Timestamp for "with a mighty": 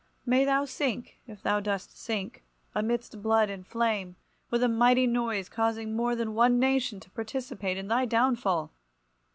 4.49-5.05